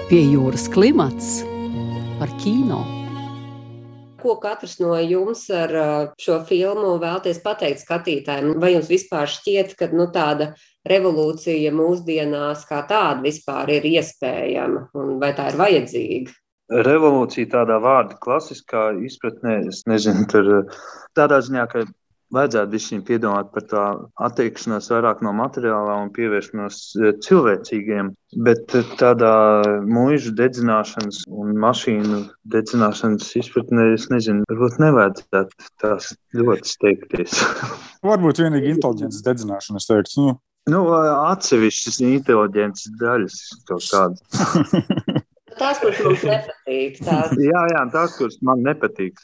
Pie 0.08 0.22
jūras 0.30 0.68
klimats 0.72 1.42
par 2.20 2.30
kino. 2.40 2.97
Ko 4.18 4.34
katrs 4.42 4.78
no 4.82 4.96
jums 4.98 5.44
ar 5.54 5.72
šo 6.18 6.40
filmu 6.48 6.96
vēlties 7.02 7.38
pateikt 7.44 7.84
skatītājiem? 7.84 8.56
Vai 8.58 8.72
jums 8.74 8.90
vispār 8.90 9.30
šķiet, 9.30 9.76
ka 9.78 9.90
nu, 9.94 10.08
tāda 10.14 10.52
revolūcija 10.88 11.70
mūsdienās 11.74 12.64
kā 12.68 12.82
tāda 12.90 13.22
vispār 13.24 13.70
ir 13.78 13.86
iespējama 13.92 14.88
un 14.98 15.16
vai 15.22 15.32
tā 15.38 15.52
ir 15.52 15.60
vajadzīga? 15.60 16.36
Revolūcija 16.68 17.48
tādā 17.54 17.78
vārda 17.80 18.18
klasiskā 18.20 18.90
izpratnē, 19.06 19.62
es 19.70 19.86
nezinu, 19.88 20.26
tur 20.28 20.50
tādā 21.16 21.38
ziņā, 21.46 21.64
ka 21.70 21.86
vajadzētu 22.34 22.72
visiem 22.72 23.02
piedomāt 23.06 23.50
par 23.54 23.64
tā 23.70 23.84
attiekšanos 24.28 24.90
vairāk 24.92 25.22
no 25.24 25.32
materiālā 25.36 25.98
un 26.02 26.10
pievēršanos 26.16 26.80
e, 26.96 27.12
cilvēcīgiem. 27.24 28.10
Bet 28.44 28.74
e, 28.76 28.82
tādā 29.00 29.32
mūža 29.88 30.34
dedzināšanas 30.38 31.22
un 31.28 31.54
mašīnu 31.62 32.24
dedzināšanas 32.52 33.30
izpratnē, 33.42 33.92
es 33.96 34.08
nezinu, 34.12 34.44
varbūt 34.50 34.80
nevajadzētu 34.84 35.70
tās 35.82 36.12
ļoti 36.36 36.74
steigties. 36.74 37.40
Varbūt 38.08 38.44
vienīgi 38.44 38.76
inteliģences 38.76 39.24
dedzināšana, 39.26 39.80
es 39.80 39.88
teiktu. 39.90 40.28
Nu. 40.28 40.36
Nu, 40.68 40.82
atsevišķas 40.92 42.02
inteliģences 42.04 42.92
daļas 43.00 43.38
kaut 43.70 43.86
kādas. 43.88 44.20
Tās, 45.58 45.80
kuras 45.82 45.98
mums 46.04 46.24
nepatīk. 46.26 46.98
Tās. 47.04 47.32
Jā, 47.48 47.62
jā, 47.72 47.82
tās, 47.92 48.14
kuras 48.18 48.38
man 48.44 48.62
nepatīk. 48.66 49.20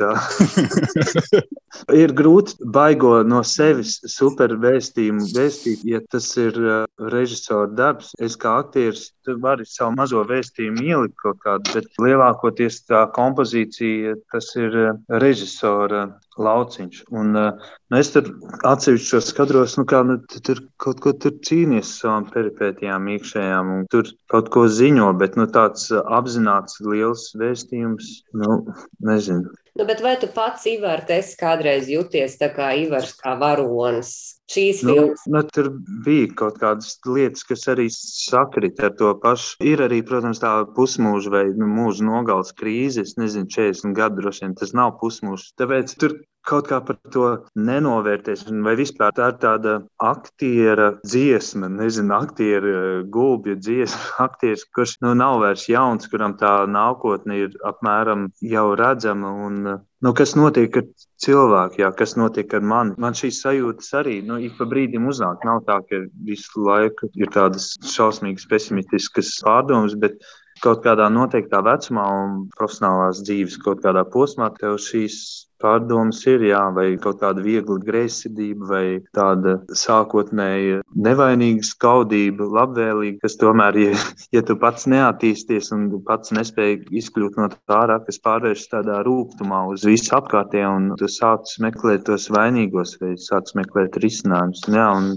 ir 2.02 2.14
grūti 2.16 2.68
baigo 2.74 3.16
no 3.26 3.42
sevis 3.46 3.96
super 4.10 4.54
vēstījumu 4.62 5.28
vēstīt, 5.34 5.84
ja 5.88 6.00
tas 6.10 6.28
ir 6.40 6.58
uh, 6.60 6.84
režisora 7.14 7.70
darbs. 7.70 8.12
Es 8.22 8.38
kā 8.40 8.56
aktieris 8.62 9.10
varu 9.42 9.66
savu 9.68 9.94
mazo 9.98 10.24
vēstījumu 10.28 10.84
ielikt 10.84 11.16
kaut 11.22 11.40
kādu, 11.44 11.76
bet 11.76 12.02
lielākoties 12.02 12.82
tā 12.88 13.04
kompozīcija 13.16 14.18
tas 14.32 14.50
ir 14.58 14.78
uh, 14.88 14.92
režisora 15.22 16.06
lauciņš. 16.40 17.00
Un, 17.14 17.34
uh, 17.38 17.72
nu, 17.90 17.98
es 17.98 18.12
tur 18.14 18.30
atsevišķos 18.66 19.30
skatos, 19.32 19.76
nu, 19.80 19.86
kā 19.90 20.02
nu, 20.06 20.18
tur 20.46 20.62
kaut 20.82 21.02
ko 21.04 21.14
tur 21.16 21.36
cīnīties 21.46 21.90
ar 21.94 22.00
savām 22.00 22.28
peripētījām, 22.34 23.10
iekšējām, 23.16 23.74
un 23.78 23.84
tur 23.92 24.10
kaut 24.32 24.50
ko 24.54 24.66
ziņo, 24.68 25.12
bet 25.20 25.38
nu, 25.40 25.48
tāds 25.58 25.90
uh, 25.94 26.02
apzināts 26.18 26.80
liels 26.84 27.30
vēstījums, 27.40 28.16
nu, 28.40 28.62
nezinu. 29.04 29.52
Nu, 29.74 29.84
bet 29.84 30.00
vai 30.00 30.14
tu 30.22 30.28
pats, 30.30 30.68
Ivar, 30.70 31.00
esi 31.10 31.34
kādreiz 31.38 31.88
jūties 31.90 32.36
tā 32.38 32.46
kā 32.54 32.70
Ivars, 32.78 33.16
kā 33.18 33.32
varonis? 33.40 34.12
Šīs 34.54 34.82
nu, 34.84 34.94
nu, 35.32 35.40
tur 35.56 35.70
bija 36.04 36.28
kaut 36.36 36.60
kādas 36.60 36.92
lietas, 37.08 37.42
kas 37.48 37.64
arī 37.72 37.88
sakrit 37.90 38.78
ar 38.84 38.92
to 38.98 39.10
pašu. 39.22 39.56
Ir 39.64 39.80
arī, 39.82 40.02
protams, 40.06 40.42
tā 40.42 40.52
pusmūža 40.76 41.32
vai 41.32 41.44
nu, 41.56 41.66
mūža 41.78 42.06
nogales 42.06 42.52
krīze. 42.54 43.02
Es 43.02 43.16
nezinu, 43.18 43.48
40 43.50 43.96
gadu 43.96 44.20
droši 44.20 44.44
vien 44.44 44.54
tas 44.60 44.76
nav 44.76 44.94
pusmūžs. 45.00 45.54
Tāpēc 45.58 45.96
tur 45.98 46.18
kaut 46.48 46.68
kā 46.68 46.80
par 46.84 46.98
to 47.14 47.28
nenovērtēs. 47.56 48.44
Vai 48.64 48.74
vispār 48.78 49.14
tā 49.16 49.30
ir 49.32 49.38
tāda 49.42 49.74
aktiera 50.02 50.90
dziesma, 51.04 51.70
nezinu, 51.72 52.14
aktiera 52.16 52.74
gulbja 53.16 53.56
dziesma, 53.58 54.02
aktieris, 54.26 54.66
kurš 54.76 54.98
nu, 55.04 55.14
nav 55.18 55.40
vairs 55.44 55.66
jauns, 55.70 56.08
kuram 56.12 56.36
tā 56.40 56.54
nākotne 56.70 57.40
ir 57.46 57.58
apmēram 57.66 58.28
jau 58.44 58.66
redzama. 58.78 59.32
Un, 59.48 59.58
nu, 60.04 60.14
kas 60.16 60.36
notiek 60.38 60.78
ar 60.80 60.86
cilvēku, 61.24 61.80
jā, 61.84 61.90
kas 61.96 62.16
notiek 62.20 62.54
ar 62.56 62.64
mani? 62.74 62.96
Man 63.00 63.16
šīs 63.16 63.40
sajūtas 63.44 63.92
arī 64.02 64.20
nu, 64.26 64.38
ik 64.44 64.58
pa 64.60 64.68
brīdim 64.68 65.08
uznāk. 65.10 65.44
Nav 65.48 65.64
tā, 65.68 65.80
ka 65.88 66.04
visu 66.28 66.64
laiku 66.68 67.10
ir 67.16 67.32
tādas 67.34 67.72
šausmīgas, 67.94 68.48
pesimistiskas 68.50 69.36
pārdomas, 69.44 69.96
bet 70.00 70.20
kaut 70.62 70.84
kādā 70.84 71.08
noteiktā 71.10 71.60
vecumā 71.66 72.04
un 72.22 72.36
profesionālās 72.54 73.24
dzīves 73.24 73.58
kaut 73.64 73.82
kādā 73.84 74.04
posmā 74.12 74.52
tev 74.60 74.78
šīs 74.82 75.16
pārdomas 75.64 76.20
ir, 76.28 76.44
jā, 76.50 76.60
vai 76.76 76.86
kaut 77.00 77.22
kāda 77.22 77.42
viegla 77.44 77.80
greizsirdība, 77.82 78.68
vai 78.70 78.84
tāda 79.16 79.56
sākotnēja 79.80 80.82
nevainīga 81.06 81.64
skaudība, 81.66 82.48
labvēlīga, 82.58 83.22
kas 83.24 83.38
tomēr, 83.40 83.80
ja, 83.80 84.04
ja 84.36 84.44
tu 84.46 84.58
pats 84.60 84.88
neattīsties 84.90 85.72
un 85.76 85.88
pats 86.06 86.34
nespēj 86.36 86.78
izkļūt 87.00 87.40
no 87.40 87.50
tā 87.54 87.80
ārā, 87.80 87.98
kas 88.06 88.20
pārvēršas 88.24 88.72
tādā 88.76 89.00
rūkumā 89.08 89.64
uz 89.72 89.86
visu 89.88 90.14
apkārtējo, 90.18 90.72
un 90.78 90.90
tu 91.00 91.10
sāc 91.10 91.56
meklēt 91.64 92.06
tos 92.08 92.28
vainīgos, 92.34 92.96
vai 93.02 93.14
sāc 93.20 93.54
meklēt 93.58 93.98
risinājumus. 94.04 94.66
Jā, 94.74 94.88
un 94.98 95.14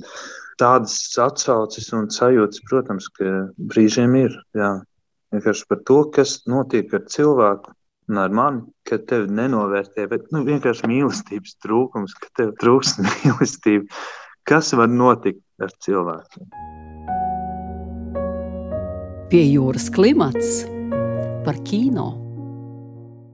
tādas 0.62 0.98
atsauces 1.22 1.92
un 1.96 2.10
sajūtas, 2.14 2.64
protams, 2.70 3.10
ka 3.18 3.40
brīžiem 3.72 4.16
ir. 4.24 4.38
Jā. 4.58 4.78
Vienkārši 5.36 5.66
par 5.68 5.82
to, 5.88 5.98
kas 6.16 6.38
notiek 6.48 6.94
ar 6.96 7.04
cilvēku, 7.12 7.74
un 8.08 8.22
ar 8.22 8.32
mani, 8.32 8.64
ka 8.88 9.00
tevi 9.10 9.32
nenovērtē, 9.36 10.08
bet 10.12 10.30
nu, 10.32 10.44
vienkārši 10.48 10.88
mīlestības 10.90 11.58
trūkums, 11.64 12.16
ka 12.20 12.32
tev 12.40 12.54
trūkst 12.62 13.02
mīlestība. 13.08 13.88
Kas 14.48 14.72
var 14.80 14.92
notikt 14.92 15.44
ar 15.60 15.74
cilvēkiem? 15.84 16.48
Pie 19.28 19.44
jūras 19.44 19.90
klimats 19.92 20.64
par 21.44 21.60
kino 21.68 22.27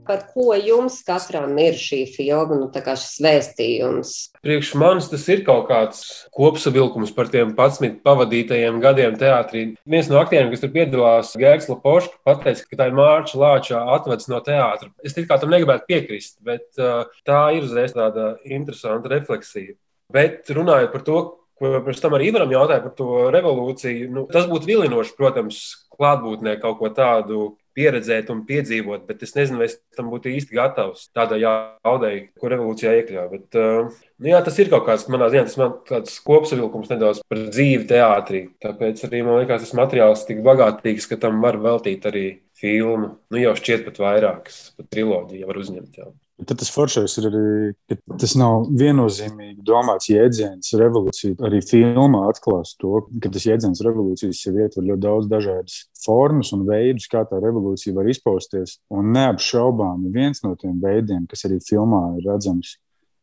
par 0.08 0.24
ko 0.32 0.54
jums 0.58 1.00
katram 1.06 1.56
ir 1.62 1.78
šī 1.80 2.04
filma, 2.14 2.58
nu, 2.60 2.70
šis 2.74 3.20
vēstījums? 3.24 4.14
Priekš 4.44 4.74
manis 4.80 5.10
tas 5.12 5.26
ir 5.32 5.44
kaut 5.48 5.68
kāds 5.70 6.02
kopsavilkums 6.36 7.14
par 7.16 7.32
tiem 7.34 7.54
11 7.56 8.02
pavadītajiem 8.06 8.80
gadiem 8.84 9.18
teātrī. 9.20 9.66
Viens 9.90 10.10
no 10.12 10.20
aktieriem, 10.22 10.52
kas 10.54 10.64
tur 10.64 10.74
piedalās, 10.74 11.36
Gērns 11.40 11.70
Lapošs, 11.72 12.12
pateica, 12.28 12.66
ka 12.70 12.82
tā 12.82 12.90
ir 12.90 12.98
Mārča 12.98 13.40
Lāča 13.40 13.84
atvedas 13.96 14.30
no 14.32 14.42
teātra. 14.44 14.92
Es 15.06 15.16
tikai 15.18 15.40
tam 15.42 15.54
negribētu 15.54 15.88
piekrist, 15.90 16.38
bet 16.46 16.68
uh, 16.82 17.08
tā 17.28 17.46
ir 17.58 17.68
uzreiz 17.68 17.96
tāda 17.96 18.36
interesanta 18.44 19.12
refleksija. 19.14 19.78
Bet 20.14 20.52
runājot 20.54 20.94
par 20.94 21.08
to, 21.08 21.22
ko 21.58 21.80
pirms 21.86 22.02
tam 22.04 22.16
arī 22.18 22.30
Ivaram 22.30 22.52
jautāja 22.52 22.84
par 22.84 22.94
to 22.98 23.10
revolūciju, 23.34 24.10
nu, 24.14 24.26
tas 24.32 24.48
būtu 24.50 24.70
vilinoši, 24.70 25.16
protams, 25.18 25.62
klātbūtnē 25.94 26.58
kaut 26.62 26.80
ko 26.82 26.90
tādu 26.94 27.44
pieredzēt 27.78 28.32
un 28.34 28.44
piedzīvot, 28.48 29.06
bet 29.10 29.24
es 29.26 29.36
nezinu, 29.38 29.60
vai 29.62 29.68
es 29.70 29.78
tam 29.98 30.10
būtu 30.14 30.32
īsti 30.34 30.56
gatavs 30.58 31.08
tādai 31.16 31.42
jaudai, 31.44 32.14
ko 32.40 32.52
revolūcijā 32.54 32.96
iekļāva. 33.00 33.42
Uh, 33.54 33.92
nu, 34.22 34.32
jā, 34.32 34.42
tas 34.46 34.58
ir 34.62 34.72
kaut 34.74 34.88
kāds 34.88 35.06
manā 35.12 35.30
ziņā, 35.34 35.46
tas 35.50 35.60
man 35.62 35.76
tāds 35.90 36.18
kopsavilkums 36.26 36.92
nedaudz 36.94 37.24
par 37.28 37.46
dzīvi 37.50 37.88
teātrī. 37.92 38.44
Tāpēc 38.64 39.06
arī 39.10 39.24
man 39.28 39.42
liekas, 39.42 39.66
tas 39.66 39.78
materiāls 39.78 40.26
tik 40.30 40.44
bagātīgs, 40.46 41.10
ka 41.12 41.20
tam 41.26 41.42
var 41.44 41.60
veltīt 41.62 42.10
arī 42.10 42.28
filmu. 42.60 43.16
Nu, 43.34 43.42
jau 43.42 43.56
šķiet 43.60 43.88
pat 43.90 44.04
vairākas, 44.04 44.66
pat 44.78 44.92
triloģiju 44.94 45.50
var 45.50 45.64
uzņemt. 45.64 46.02
Jau. 46.02 46.14
Tad 46.42 46.58
tas 46.58 46.72
foršais 46.74 47.14
ir 47.22 47.28
arī, 47.30 47.42
ka 47.88 48.18
tas 48.20 48.34
nav 48.40 48.66
viennozīmīgi 48.74 49.62
domāts 49.68 50.10
jēdziens 50.10 50.74
revolūcija. 50.82 51.38
Arī 51.46 51.62
filmā 51.62 52.24
atklās 52.32 52.74
to, 52.82 53.04
ka 53.22 53.30
tas 53.32 53.46
jēdziens 53.46 53.84
revolūcijas 53.86 54.42
jau 54.48 54.56
ietver 54.58 54.88
ļoti 54.88 55.04
daudz 55.06 55.30
dažādas 55.30 55.78
formas 56.02 56.50
un 56.58 56.66
veidus, 56.68 57.06
kā 57.12 57.22
tā 57.30 57.38
revolūcija 57.44 57.94
var 57.96 58.10
izpausties. 58.10 58.80
Un 58.92 59.14
neapšaubāmi 59.14 60.10
viens 60.16 60.42
no 60.44 60.56
tiem 60.60 60.82
veidiem, 60.82 61.28
kas 61.30 61.46
arī 61.48 61.62
filmā 61.64 62.02
ir 62.18 62.26
redzams, 62.32 62.80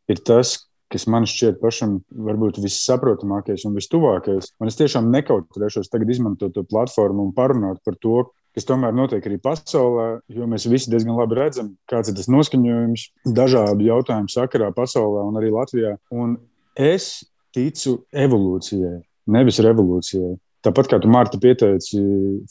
ir 0.08 0.22
tas, 0.22 0.54
kas 0.90 1.06
man 1.10 1.26
šķiet 1.28 1.58
pašam 1.60 2.00
varbūt 2.10 2.62
vissaprotamākais 2.62 3.66
un 3.66 3.74
vistuvākais. 3.78 4.54
Un 4.62 4.70
es 4.70 4.78
tiešām 4.78 5.10
nekautrēšos 5.10 5.90
tagad 5.90 6.10
izmantot 6.14 6.54
to 6.54 6.64
platformu 6.66 7.26
un 7.26 7.34
parunāt 7.34 7.82
par 7.86 7.98
to, 7.98 8.24
kas 8.56 8.66
tomēr 8.68 8.94
notiek 8.96 9.24
arī 9.26 9.38
pasaulē, 9.42 10.08
jo 10.32 10.48
mēs 10.50 10.66
visi 10.70 10.90
diezgan 10.92 11.18
labi 11.18 11.38
redzam, 11.38 11.72
kāds 11.90 12.10
ir 12.10 12.18
tas 12.18 12.30
noskaņojums 12.32 13.06
dažādu 13.36 13.86
jautājumu 13.86 14.32
sakarā 14.32 14.70
pasaulē 14.76 15.26
un 15.28 15.40
arī 15.40 15.52
Latvijā. 15.54 15.96
Un 16.10 16.36
es 16.74 17.24
ticu 17.54 18.00
evolūcijai, 18.10 19.00
nevis 19.30 19.60
revolūcijai. 19.64 20.36
Tāpat 20.60 20.90
kā 20.92 20.98
tu, 21.00 21.08
Mārta, 21.08 21.40
pieteici, 21.40 22.00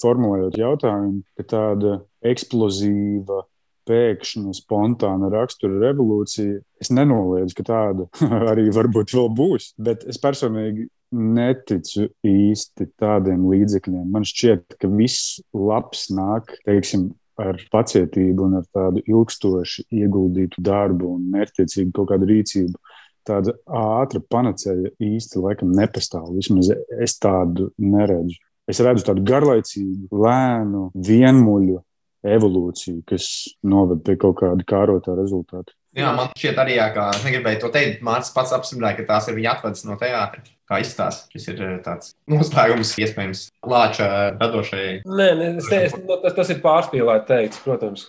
formulējot 0.02 0.58
jautājumu, 0.58 1.22
ka 1.38 1.46
tāda 1.52 2.00
eksplozīva, 2.26 3.44
pēkšņa, 3.90 4.54
spontāna 4.58 5.30
rakstura 5.34 5.80
revolūcija, 5.88 6.60
es 6.82 6.92
nenoliedzu, 6.94 7.58
ka 7.58 7.66
tāda 7.70 8.08
arī 8.52 8.70
varbūt 8.74 9.14
vēl 9.18 9.30
būs. 9.38 9.74
Bet 9.82 10.06
es 10.10 10.22
personīgi 10.22 10.88
neticu 11.16 12.10
īsti 12.26 12.90
tādiem 13.00 13.48
līdzekļiem. 13.50 14.06
Man 14.14 14.28
šķiet, 14.28 14.78
ka 14.82 14.90
viss 14.92 15.40
labs 15.56 16.08
nāk, 16.14 16.54
teiksim, 16.68 17.10
ar 17.40 17.60
pacietību 17.72 18.46
un 18.50 18.60
ar 18.60 18.66
tādu 18.76 19.04
ilgstoši 19.08 19.88
ieguldītu 20.02 20.62
darbu 20.64 21.14
un 21.16 21.28
mērķtiecīgu 21.34 21.94
kaut 21.96 22.12
kādu 22.12 22.30
rīcību. 22.30 22.76
Tāda 23.30 23.54
ātra 23.66 24.22
panacēja 24.32 24.94
īsti 25.06 25.42
laikam 25.44 25.72
nepastāv. 25.76 26.32
Vismaz 26.36 26.72
es 26.74 27.18
tādu 27.22 27.70
neredzu. 27.80 28.40
Es 28.70 28.82
redzu 28.86 29.08
tādu 29.08 29.24
garlaicīgu, 29.26 30.10
lēnu, 30.14 30.90
vienmuļu 30.94 31.80
evolūciju, 32.30 33.04
kas 33.08 33.28
noved 33.66 34.04
pie 34.06 34.18
kaut 34.20 34.42
kāda 34.42 34.66
kārotā 34.68 35.16
rezultāta. 35.18 35.74
Jā, 35.98 36.12
man 36.14 36.30
šķiet 36.38 36.60
arī, 36.62 36.78
jā, 36.78 36.86
ka 36.94 37.10
es 37.16 37.26
negribēju 37.26 37.64
to 37.64 37.72
teikt. 37.74 38.04
Mārcis 38.06 38.34
pats 38.36 38.54
apstiprināja, 38.54 39.00
ka 39.00 39.08
tās 39.08 39.30
ir 39.30 39.38
viņa 39.40 39.54
atvadas 39.56 39.86
no 39.88 39.98
teātra. 40.00 40.44
Kā 40.70 40.78
izstāsta, 40.84 41.26
šis 41.34 41.48
ir 41.50 41.62
eh, 41.66 41.78
tāds 41.82 42.12
noslēgums, 42.30 42.92
iespējams, 43.02 43.48
Lāča 43.66 44.10
radošajai. 44.36 45.00
Nē, 45.02 45.30
nē 45.40 45.48
es, 45.58 45.70
es, 45.74 45.96
tas, 45.98 46.36
tas 46.38 46.52
ir 46.54 46.60
pārspīlēti 46.62 47.26
teikts, 47.32 47.62
protams. 47.66 48.06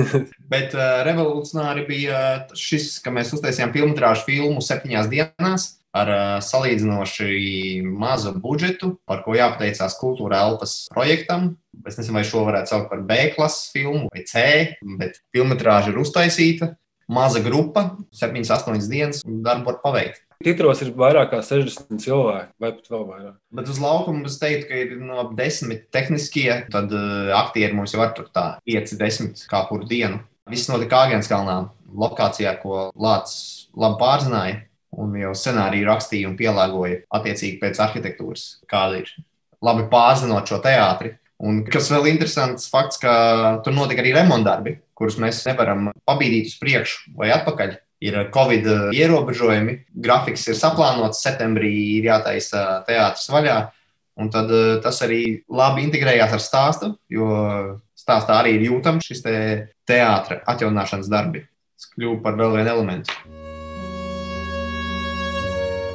Bet 0.52 0.76
uh, 0.78 1.00
revolucionāri 1.08 1.82
bija 1.88 2.20
šis, 2.54 3.00
ka 3.02 3.10
mēs 3.14 3.34
uztaisījām 3.34 3.74
filmu 3.74 3.98
filmu 4.22 4.62
septiņās 4.62 5.10
dienās 5.10 5.72
ar 5.94 6.10
salīdzinoši 6.42 7.82
mazu 7.86 8.32
budžetu, 8.42 8.96
par 9.06 9.22
ko 9.26 9.36
jāpateicās 9.36 9.94
Kultūra 10.00 10.40
Elpas 10.42 10.88
projektam. 10.90 11.52
Es 11.86 11.98
nezinu, 11.98 12.16
vai 12.18 12.24
šo 12.26 12.42
varētu 12.46 12.72
saukt 12.72 12.88
par 12.90 13.02
B 13.06 13.28
klases 13.34 13.70
filmu 13.74 14.08
vai 14.10 14.24
C, 14.26 14.42
bet 14.98 15.20
filmu 15.34 15.54
ir 15.58 16.00
uztaisīta 16.02 16.72
maza 17.08 17.40
grupa, 17.44 17.96
7, 18.12 18.44
8 18.44 18.88
dienas, 18.90 19.22
un 19.26 19.42
darbu 19.44 19.72
var 19.72 19.80
paveikt. 19.82 20.22
Titros 20.44 20.82
ir 20.84 20.90
vairāk 20.98 21.30
kā 21.32 21.40
60 21.46 22.02
cilvēki, 22.02 22.50
vai 22.60 22.70
pat 22.74 22.90
vēl 22.92 23.04
vairāk. 23.08 23.36
Bet 23.54 23.70
uz 23.72 23.80
laukuma 23.80 24.28
es 24.28 24.36
teiktu, 24.42 24.68
ka 24.68 24.80
ir 24.82 24.94
no 25.00 25.28
10 25.38 25.86
tehniskie, 25.94 26.48
tad 26.72 26.92
uh, 26.92 27.32
aktieri 27.38 27.76
mums 27.76 27.94
jau 27.94 28.02
var 28.02 28.12
tur 28.16 28.28
tā 28.34 28.46
5, 28.68 28.96
10 29.00 29.46
kā 29.50 29.64
kuru 29.70 29.88
dienu. 29.88 30.20
Viss 30.50 30.68
notika 30.68 31.06
Āgānskalnā, 31.06 31.56
lokācijā, 31.96 32.58
ko 32.60 32.88
Lācis 32.92 33.70
labi 33.76 34.00
pārzināja. 34.02 34.62
Un 34.94 35.16
jau 35.18 35.32
scenāriju 35.34 35.88
rakstīja 35.88 36.28
un 36.28 36.36
pielāgoja 36.38 37.00
attiecīgi 37.16 37.56
pēc 37.58 37.80
arhitektūras, 37.82 38.44
kāda 38.70 39.00
ir. 39.00 39.08
Labi 39.64 39.88
pārzinot 39.90 40.46
šo 40.46 40.60
teātri, 40.62 41.16
Un 41.42 41.64
kas 41.66 41.90
vēl 41.90 42.08
interesants 42.12 42.68
fakts, 42.70 43.00
ka 43.02 43.12
tur 43.64 43.74
notika 43.74 44.04
arī 44.04 44.14
remontdarbi, 44.14 44.76
kurus 44.98 45.18
mēs 45.22 45.42
nevaram 45.48 45.90
pabīdīt 46.08 46.52
uz 46.52 46.58
priekšu 46.60 47.14
vai 47.18 47.32
atpakaļ. 47.34 47.78
Ir 48.04 48.18
Covid 48.34 48.66
ierobežojumi, 48.92 49.78
grafiks 50.04 50.44
ir 50.50 50.58
saplānots, 50.58 51.22
septembrī 51.24 51.70
ir 51.98 52.10
jātaisa 52.10 52.82
teātris 52.88 53.30
vaļā. 53.32 53.58
Un 54.20 54.28
tad 54.30 54.50
eh, 54.54 54.76
tas 54.84 55.00
arī 55.02 55.22
labi 55.50 55.86
integrējās 55.88 56.36
ar 56.36 56.42
stāstu, 56.42 56.92
jo 57.10 57.28
stāstā 57.98 58.38
arī 58.38 58.58
ir 58.58 58.68
jūtams 58.68 59.06
šis 59.08 59.24
te 59.24 59.36
teātris 59.88 60.44
atjaunināšanas 60.50 61.10
darbi. 61.10 61.42
Tas 61.74 61.90
kļuva 61.94 62.20
par 62.22 62.38
vēl 62.38 62.54
vienu 62.58 62.74
elementu. 62.76 63.16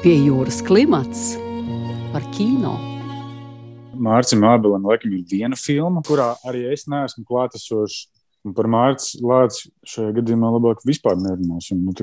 Pie 0.04 0.16
jūras 0.26 0.60
klimats 0.64 1.34
par 2.12 2.24
kino. 2.36 2.76
Mārcis 4.00 4.40
Mābelam 4.40 4.86
laikam 4.88 5.12
ir 5.16 5.26
viena 5.28 5.58
filma, 5.60 6.04
kurā 6.08 6.34
arī 6.48 6.66
es 6.74 6.86
neesmu 6.92 7.26
klātesošs. 7.28 8.06
Un 8.48 8.56
par 8.56 8.70
Mārcis 8.72 9.20
Lācu 9.20 9.72
šajā 9.88 10.14
gadījumā 10.20 10.52
labāk 10.56 10.84
vispār 10.88 11.18
nerunāsim. 11.20 11.82
Nu, 11.84 11.96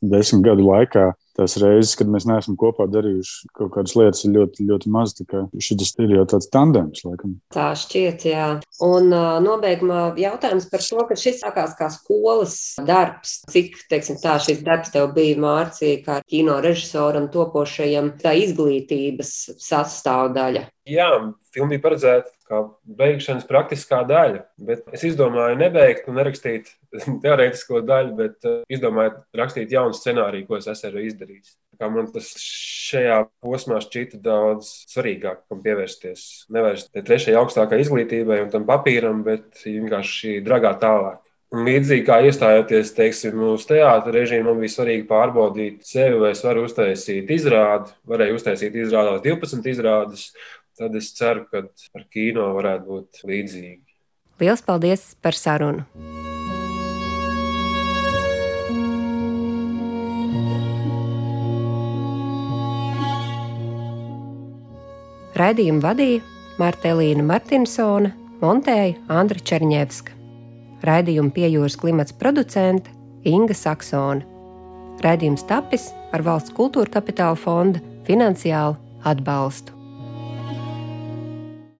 desmit 0.00 0.44
gadu 0.44 0.64
laikā 0.64 1.10
tās 1.36 1.56
reizes, 1.60 1.94
kad 1.96 2.08
mēs 2.10 2.26
neesam 2.28 2.56
kopā 2.58 2.86
darījuši 2.90 3.50
kaut 3.56 3.70
kādas 3.74 3.94
lietas, 3.96 4.22
ir 4.26 4.34
ļoti, 4.34 4.64
ļoti 4.68 4.92
maz. 4.92 5.14
Šis 5.60 5.92
ir 6.02 6.14
jau 6.16 6.24
tāds 6.28 6.50
tandems, 6.52 7.04
laikam. 7.06 7.36
Tā 7.54 7.70
šķiet, 7.78 8.26
jā. 8.28 8.48
Un 8.84 9.08
uh, 9.12 9.38
nobeigumā 9.44 10.10
jautājums 10.20 10.68
par 10.72 10.84
to, 10.84 11.04
ka 11.08 11.18
šis 11.20 11.40
sākās 11.44 11.76
kā 11.78 11.88
skolas 11.94 12.56
darbs. 12.88 13.38
Cik, 13.52 13.78
teiksim, 13.92 14.20
tā 14.20 14.36
šis 14.42 14.64
darbs 14.66 14.92
tev 14.92 15.12
bija 15.16 15.38
Mārcija, 15.40 16.02
kā 16.04 16.18
kino 16.28 16.58
režisoram, 16.64 17.30
topošajam, 17.32 18.14
tā 18.20 18.34
izglītības 18.42 19.34
sastāvdaļa? 19.64 20.66
Jā, 20.90 21.10
filma 21.54 21.76
bija 21.76 21.86
paredzēta 21.88 22.39
kā 22.50 22.60
beigšanas 22.98 23.46
praktiskā 23.48 24.02
daļa, 24.08 24.42
bet 24.66 24.84
es 24.94 25.06
izdomāju 25.06 25.58
nebeigt 25.60 26.08
un 26.10 26.18
nerakstīt 26.18 26.72
teorētisko 27.24 27.84
daļu, 27.86 28.14
bet 28.18 28.50
izdomāju 28.72 29.16
rakstīt 29.40 29.72
jaunu 29.76 29.96
scenāriju, 29.96 30.48
ko 30.48 30.58
es 30.58 30.68
esmu 30.70 31.04
izdarījis. 31.06 31.56
Kā 31.80 31.88
man 31.88 32.10
tas 32.12 32.28
šajā 32.36 33.22
posmā 33.40 33.78
šķita 33.80 34.20
daudz 34.20 34.68
svarīgāk, 34.90 35.46
kam 35.48 35.62
pievērsties. 35.64 36.26
Nevis 36.52 36.90
trešajai 36.92 37.38
augstākajai 37.40 37.86
izglītībai 37.86 38.42
un 38.44 38.52
tam 38.52 38.68
papīram, 38.68 39.24
bet 39.24 39.62
vienkārši 39.64 40.42
dragā 40.44 40.74
tālāk. 40.82 41.22
Un 41.50 41.64
līdzīgi 41.66 42.04
kā 42.06 42.20
iestājoties 42.28 42.92
teiksim, 42.94 43.40
uz 43.56 43.64
teātra 43.66 44.12
režīmu, 44.14 44.52
man 44.52 44.60
bija 44.62 44.70
svarīgi 44.70 45.02
pārbaudīt 45.08 45.80
sevi, 45.88 46.20
vai 46.20 46.30
es 46.30 46.44
varu 46.46 46.62
uztaisīt 46.68 47.32
izrādi. 47.34 47.90
Varēju 48.06 48.36
uztaisīt 48.38 48.76
izrādās 48.78 49.24
12 49.24 49.66
izrādes. 49.72 50.28
Tad 50.80 50.94
es 50.96 51.10
ceru, 51.12 51.44
ka 51.52 51.60
ar 51.92 52.04
kino 52.08 52.46
varētu 52.56 52.86
būt 52.88 53.18
līdzīgi. 53.28 53.82
Lielas 54.40 54.62
paldies 54.64 55.02
par 55.20 55.36
sarunu! 55.36 55.84
Raidījumu 65.36 65.80
vadīja 65.84 66.22
Martelīna 66.60 67.22
Martinsone, 67.24 68.10
montēja 68.40 68.96
Andra 69.12 69.40
Černievska. 69.50 70.16
Raidījumu 70.84 71.32
piejūras 71.36 71.76
klimats 71.80 72.16
producente 72.16 72.92
Inga 73.28 73.56
Saksone. 73.56 74.24
Raidījums 75.04 75.44
tapis 75.48 75.90
ar 76.16 76.24
valsts 76.24 76.56
kultūra 76.56 76.92
kapitāla 76.96 77.36
fonda 77.40 77.84
finansiālu 78.08 78.76
atbalstu. 79.04 79.79